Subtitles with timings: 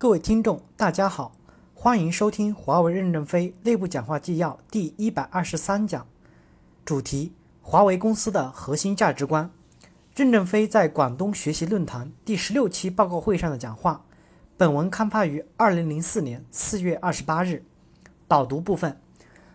[0.00, 1.32] 各位听众，大家好，
[1.74, 6.06] 欢迎收听华为任正非内部讲话纪要第一百二十三讲，
[6.84, 7.32] 主题：
[7.62, 9.50] 华为公司的核心价值观。
[10.14, 14.04] 任正非在广东学习论坛第十六期报告会上的讲话。
[14.56, 17.64] 本文刊发于二零零四年四月二十八日。
[18.28, 19.00] 导读部分：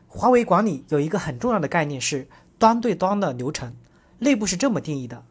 [0.09, 2.27] 华为管理有一个很重要的概念是
[2.59, 3.73] 端对端的流程，
[4.19, 5.23] 内部是这么定义的：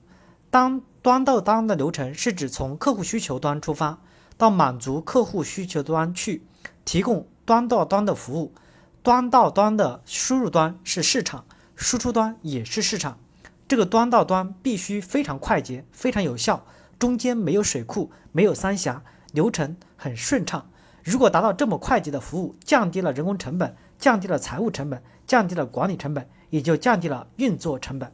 [0.48, 3.98] 当端到端的流程是指从客户需求端出发。
[4.42, 6.42] 到满足客户需求端去
[6.84, 8.52] 提供端到端的服务，
[9.00, 11.44] 端到端的输入端是市场，
[11.76, 13.20] 输出端也是市场。
[13.68, 16.66] 这个端到端必须非常快捷、非常有效，
[16.98, 20.68] 中间没有水库、没有三峡，流程很顺畅。
[21.04, 28.10] 如果达到这么快捷的服务，降低了人工成本，降低了财务成本，降低了管理成本，也就降低了运作成本。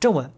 [0.00, 0.28] 正文：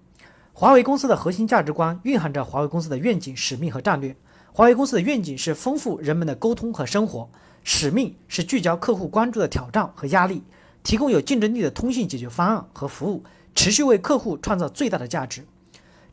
[0.52, 4.14] 华为公司的核心价值观蕴含着华为公司的愿景、使命和战略。
[4.56, 7.28] 华为公司的愿景是丰富人们的沟通和生活，
[7.64, 10.44] 使命是聚焦客户关注的挑战和压力，
[10.84, 13.24] 提供有竞争力的通信解决方案和服务，
[13.56, 15.44] 持续为客户创造最大的价值。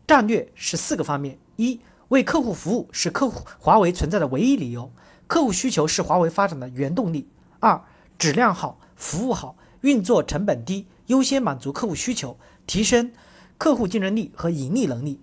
[0.07, 4.91] 战略是四个方面：一、为客户服务是客户华为存在的唯一理由，
[5.27, 7.27] 客户需求是华为发展的原动力；
[7.59, 7.79] 二、
[8.17, 13.11] 质量好，服务好，运作成本低，优先满足客户需求，提升
[13.59, 15.19] 客户竞争力和盈利能力；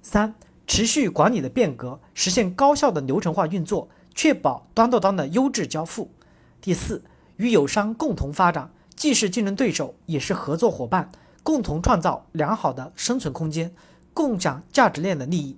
[0.00, 0.34] 三。
[0.66, 6.10] 持续管理的变革，实现高效的流程化运作，确保端到端的优质交付。
[6.60, 7.02] 第四，
[7.36, 11.10] 与友商共同发展，既是竞争对手，也是合作伙伴，
[11.42, 13.74] 共同创造良好的生存空间，
[14.14, 15.56] 共享价值链的利益。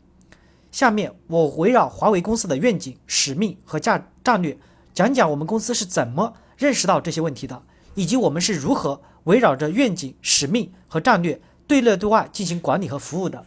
[0.72, 4.58] 下面我围绕华为公司的愿景、使命和价战略，
[4.92, 7.62] 讲讲我们公司是怎么认识到这些问题的，
[7.94, 13.46] 以及我们是如何围绕着愿景、使命和战略对内对外进行管理和服务的。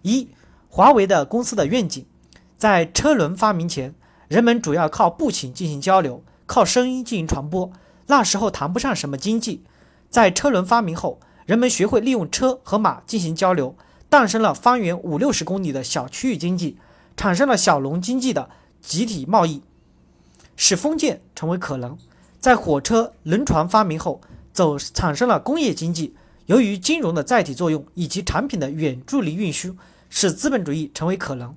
[0.00, 0.28] 一
[0.74, 2.06] 华为的公司的愿景，
[2.56, 3.94] 在车轮发明前，
[4.26, 7.70] 人们主要靠步行进行交流，靠声音进行传播。
[8.06, 9.64] 那时候谈不上什么经济。
[10.08, 13.76] 在车轮发明后，人们学会利用车和马进行交流，
[14.08, 16.78] 诞生了方圆五六十公里的小区域经济，
[17.18, 18.48] 产生了小农经济的
[18.80, 19.62] 集体贸易，
[20.56, 21.98] 使封建成为可能。
[22.40, 24.22] 在火车、轮船发明后，
[24.54, 26.16] 走产生了工业经济。
[26.46, 29.76] 由于金融的载体作用以及产品的远距离运输。
[30.14, 31.56] 使资本主义成为可能。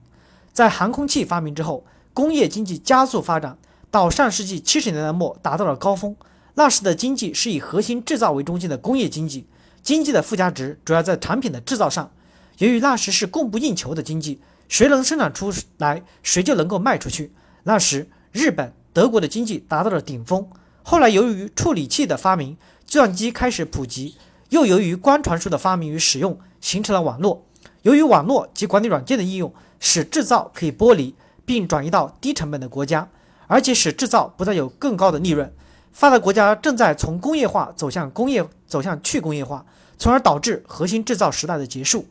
[0.54, 3.58] 在航空器发明之后，工业经济加速发展，
[3.92, 6.16] 到上世纪七十年代末达到了高峰。
[6.54, 9.46] 那时的经济是以核心制造为中心的工业经济，
[9.84, 12.10] 经济的附加值主要在产品的制造上。
[12.60, 14.40] 由于那时是供不应求的经济，
[14.70, 17.34] 谁能生产出来，谁就能够卖出去。
[17.64, 20.48] 那时日本、德国的经济达到了顶峰。
[20.82, 22.56] 后来由于处理器的发明，
[22.86, 24.16] 计算机开始普及，
[24.50, 27.45] 又由于光传输的发明与使用，形成了网络。
[27.86, 31.14] 由于网络及管理软件的应用，使制造可以剥离
[31.46, 33.08] 并转移到低成本的国家，
[33.46, 35.54] 而且使制造不再有更高的利润。
[35.94, 39.64] 发达国家正在从工业化走向工业，走向去工业化，
[40.00, 42.08] 从而导致核心制造时代的结束。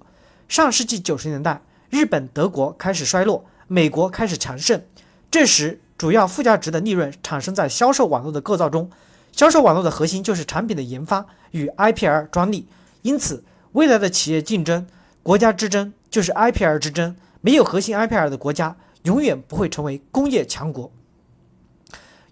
[0.49, 1.61] 上世纪九十年代，
[1.91, 4.81] 日本、德国开始衰落，美国开始强盛。
[5.29, 8.89] 这时，主要附加值的利润产生在销售网络的构造中。
[9.33, 12.69] 销售网络的核心就是产品的研发与 IPR 专利。
[13.03, 13.43] 因此，
[13.73, 14.87] 未来的企业竞争。
[15.25, 20.93] 国家之争就是 IPR 之争，没有核心 IPR 的国家永远不会成为工业强国。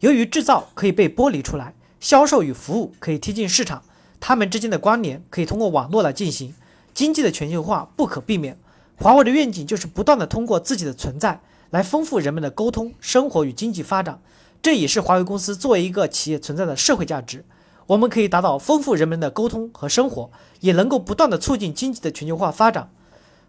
[0.00, 3.82] 由于制造可以被剥离出来，销售与服务可以贴近市场，
[4.20, 6.52] 它们之间的关联可以通过网络来进行。
[6.92, 8.58] 经济的全球化不可避免。
[8.96, 14.20] 华为的愿景就是不断的通过自己的存在来丰富人们的沟通、生活与经济发展，
[14.60, 17.42] 这也是华为公司作为一个企业存在的社会价值。
[17.86, 22.90] 我们可以达到丰富人们的沟通和生活，也能够不断的促进经济的全球化发展。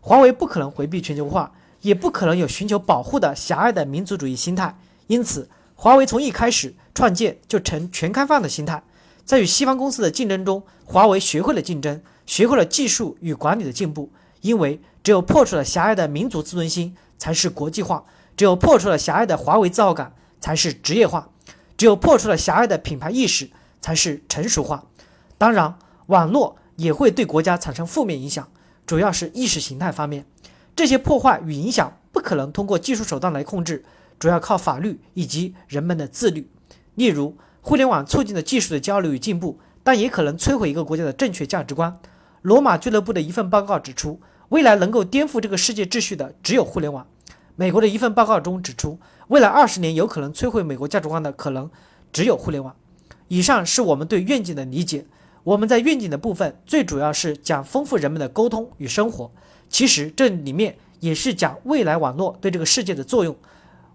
[0.01, 1.51] 华为不可能回避全球化，
[1.81, 4.77] 也不可能有寻求保护的狭隘的民族主义心态。
[5.07, 8.83] 因此，华为从一开始创建就呈全开放的心态。
[9.23, 14.11] 在与西方公司的竞争中，华为学会了竞争，学会了技术与管理的进步。
[14.41, 18.03] 因为只有破除了狭隘的民族自尊心，才是国际化；
[18.35, 21.29] 只有破除了狭隘的华为自傲感，才是职业化；
[21.77, 23.49] 只有破除了狭隘的品牌意识。
[23.83, 24.85] 才是成熟化。
[25.37, 25.77] 当然，
[26.07, 28.47] 网络也会对国家产生负面影响，
[28.87, 30.25] 主要是意识形态方面。
[30.73, 33.83] 这些破坏与影响不可能通过技术手段来控制，
[34.17, 36.49] 主要靠法律以及人们的自律。
[36.95, 41.99] 例如，互联网促进了技术的交流与进步，但也可能摧毁一个国家的正确价值观。
[42.41, 44.19] 罗马俱乐部的一份报告指出，
[44.49, 47.05] 未来能够颠覆这个世界秩序的只有互联网。
[47.55, 48.97] 美国的一份报告中指出，
[49.27, 51.69] 未来二十年有可能摧毁美国价值观的可能
[52.11, 52.75] 只有互联网。
[53.33, 55.05] 以上是我们对愿景的理解。
[55.43, 59.31] 我们在愿景的部分最主要是讲丰富人们的沟通与生活。
[59.67, 63.35] 其实这里面也是讲未来网络对这个世界的作用。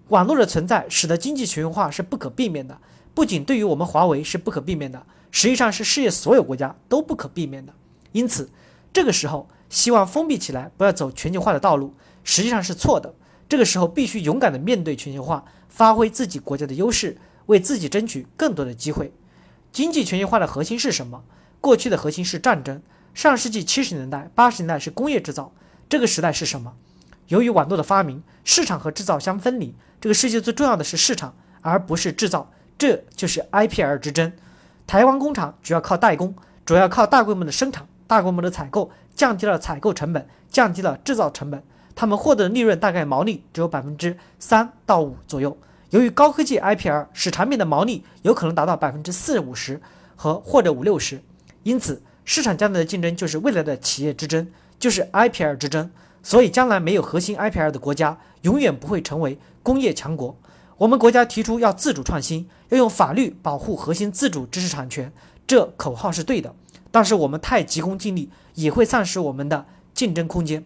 [0.09, 2.77] 网络的存在使得经济全球化是不可避免的，
[3.15, 7.73] 不仅对于我们华为是不可避免的，实际上是世界所有国家都不可避免的。
[8.11, 8.51] 因此，
[8.93, 11.95] 这个时候希望封闭起来，不要走全球化的道路，
[12.25, 13.15] 实际上是错的。
[13.49, 19.13] 这个时候必须勇敢地面对全球化，发挥自己国家的优势，为自己争取更多的机会。
[19.73, 21.23] 经济全球化的核心是什么？
[21.61, 22.83] 过去的核心是战争。
[23.15, 25.53] 上世纪七十年代、八十年代是工业制造。
[25.89, 26.75] 这个时代是什么？
[27.29, 29.75] 由于网络的发明，市场和制造相分离。
[30.01, 32.51] 这个世界最重要的是市场，而不是制造。
[32.79, 34.33] 这就是 IPR 之争。
[34.87, 36.35] 台湾工厂主要靠代工，
[36.65, 41.63] 主要靠大规模的生产、大规模的采购，降低了采购成本，降低了制造成本。
[41.97, 45.59] 他们获得的利润大概毛利只有百分之三到五左右。
[45.91, 49.81] 由于高科技 IPR 使产品的毛利有可能达到百分之四五十
[50.17, 51.23] 和或者五六十，
[51.63, 54.47] 因此市场将来的竞争就是未来的企业之争，
[54.79, 55.91] 就是 IPR 之争。
[56.21, 60.37] 所以将来没有核心 IPR 的国家永远不会成为工业强国。
[60.77, 65.11] 我们国家提出要自主创新，要用法律保护核心自主知识产权，
[65.47, 66.55] 这口号是对的。
[66.91, 69.65] 但是我们太急功近利，也会丧失我们的
[69.95, 70.65] 竞争空间。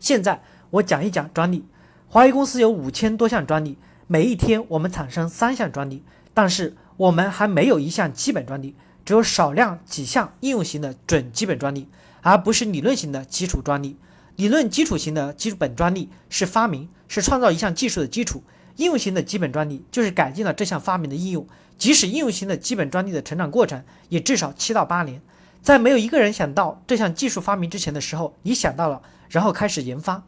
[0.00, 1.64] 现在我讲一讲专利。
[2.08, 3.78] 华为公司有五千多项专利。
[4.06, 6.02] 每一天我们产生三项专利，
[6.34, 8.74] 但是我们还没有一项基本专利，
[9.04, 11.88] 只有少量几项应用型的准基本专利，
[12.20, 13.96] 而不是理论型的基础专利。
[14.36, 18.40] 理论基础型的基本专利是发明，是创造一项技术的基础；
[18.76, 21.46] 应用型的基本专利就是改进了这项发明的应用。
[21.78, 25.22] 即使应用型的基本专利的成长过程也至少七到八年，
[25.62, 30.22] 在没有一个人想到这项技术发明之前的时候，你想到了，然后开始研发，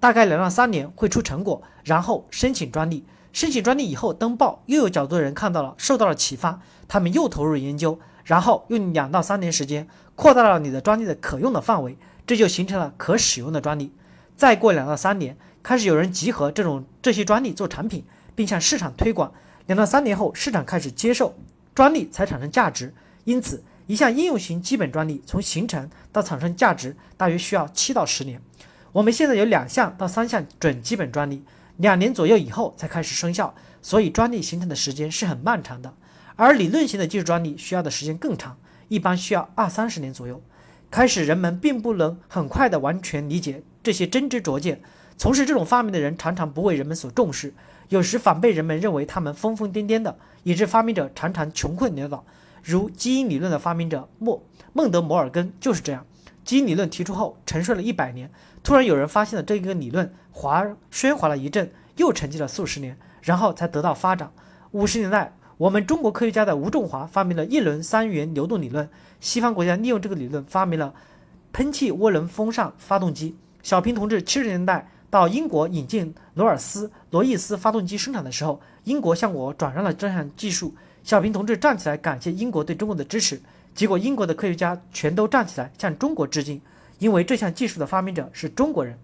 [0.00, 3.04] 大概两到三年会出成果，然后申请专利。
[3.32, 9.86] 申请专利以后登报，又有较多人看到了，受到了启发，他们又投入研究，然后用两到三年时间
[10.16, 11.96] 扩大了你的专利的可用的范围，
[12.26, 13.92] 这就形成了可使用的专利。
[14.36, 18.04] 再过两到三年，开始有人集合这种这些专利做产品，
[18.34, 19.32] 并向市场推广。
[19.66, 21.34] 两到三年后，市场开始接受
[21.74, 22.94] 专利才产生价值。
[23.24, 28.40] 因此，一项应用型基本专利从形成到产生价值，大约需要七到十年。
[28.92, 31.44] 我们现在有两项到三项准基本专利。
[31.78, 35.92] 两年左右以后才开始生效，所以专利形成的时间是很漫长的。
[36.36, 38.56] 而理论型的技术专利需要的时间更长，
[38.88, 40.40] 一般需要二三十年左右。
[40.90, 44.80] 开始人们并不能很快的完全理解这些真知灼见，
[45.16, 47.52] 从事这种发明的人常常不为人们所重视，
[47.90, 52.24] 有时反被人们认为他们疯疯癫癫的，以致发明者常常穷困潦倒。
[52.62, 54.42] 如基因理论的发明者莫
[54.72, 56.04] 孟德·摩尔根就是这样。
[56.44, 58.30] 基因理论提出后，沉睡了一百年。
[58.68, 60.62] 突然有人发现了这一个理论，华
[60.92, 64.30] 喧哗了一阵，又沉寂了数十年，然后才得到发展。
[64.72, 68.86] 五十年代，我们中国科学家的吴仲华发明了一轮三元流动理论，
[69.20, 70.92] 西方国家利用这个理论发明了
[71.50, 73.34] 喷气涡轮风扇发动机。
[73.62, 80.74] 小平同志七十年代到英国引进罗尔斯罗伊斯发动机生产的时候，英国向我转让了这项技术。
[81.02, 83.40] 小平同志站起来感谢英国对中国的支持。
[83.74, 86.60] 结果，英国的科学家全都站起来向中国致敬，
[86.98, 88.98] 因为这项技术的发明者是中国人。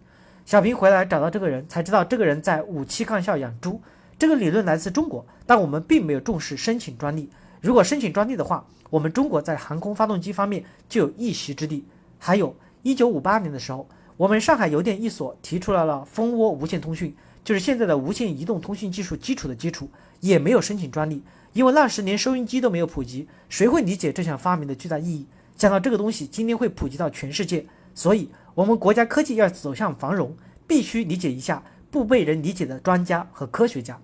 [0.44, 3.80] 小平回来找到这个人，才知道这个人在五七干校养猪。
[4.18, 7.28] 这个理论来自中国，但我们并没有重视申请专利。
[7.60, 11.84] 如果申请专利的话，我们中国在航空发动机方面就有一席之地。
[12.18, 19.88] 还有，一九五八年的时候，我们上海邮电一所提出来了蜂窝无线通讯，就是现在的无线移动通讯技术基础的基础，
[20.20, 21.22] 也没有申请专利。
[21.52, 25.26] 因为那时连收音机都没有普及，谁会理解这项发明的巨大意义？
[25.56, 30.36] 想到这个东西今天会普及到全世界，所以我们国家科技要走向繁荣，
[30.66, 33.98] 必须理解一下不被人理解的专家和科学家。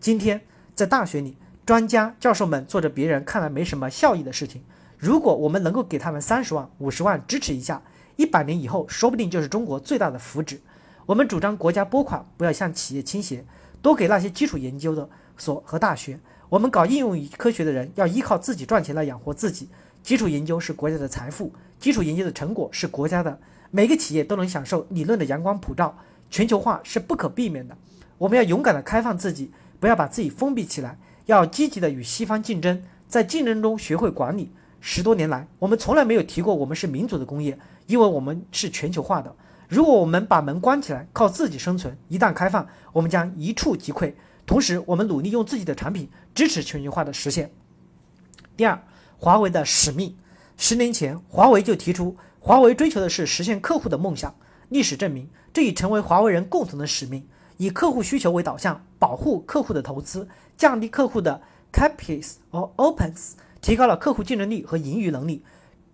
[0.00, 0.40] 今天
[0.74, 4.62] 在大学里，专家教授们做着别人看来没什么效益的事情。
[4.98, 7.80] 如果我们能够给他们三十万、五十万支持一下，
[8.16, 10.58] 一百年以后，说不定就是中国最大的福祉。
[11.06, 13.44] 我们主张国家拨款不要向企业倾斜，
[13.80, 16.18] 多给那些基础研究的所和大学。
[16.48, 19.68] 我们搞应用科学的人要依靠自己赚钱来养活自己。
[20.02, 23.38] 基础研究是国家的财富，基础研究的成果是国家的。
[23.70, 25.96] 每个企业都能享受理论的阳光普照。
[26.30, 27.74] 全球化是不可避免的，
[28.18, 34.52] 我们要勇敢的开放自己，不要把自己封闭起来，要积极的与西方竞争，在竞争中学会管理。
[34.78, 39.34] 十多年来，我们从来没有提过我们是民主的工业，因为我们是全球化的。
[39.68, 44.12] 如果我们把门关起来，靠自己生存，一旦开放，我们将一触即溃。
[44.44, 47.50] 同时，我们努力用自己的产品支持全球化的实现。
[48.54, 48.78] 第二，
[49.16, 50.14] 华为的使命。
[50.60, 54.34] 十年前，华为就提出，华为追求的是实现客户的梦想。
[54.70, 57.24] 历史证明，这已成为华为人共同的使命。
[57.58, 61.40] 以客户需求为导向，保护客户的投资，降低客户的
[61.72, 65.44] capex 和 opens，提高了客户竞争力和盈余能力。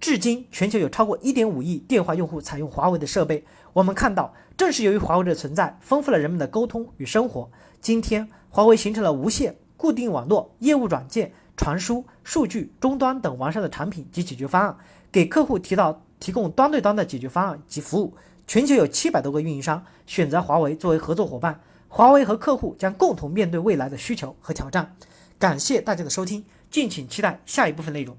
[0.01, 3.45] 至今，全球有超过1.5亿电话用户采用华为的设备。
[3.75, 7.51] 我们看到，正是由于华为的存在，丰富了人们的沟通与生活。
[7.83, 14.77] 今天，华为形成了无线、固定网络、业务软件、传输、数据、终端等完善的产品及解决方案，
[15.13, 18.17] 给客户提到提供端对端的解决方案及服务。
[18.47, 24.95] 全球有七百多个运营商选择华为作为合作伙伴，华为和客户将共同面对未来的需求和挑战。
[25.39, 28.17] 感谢大家的收听，敬请期待下一部分内容。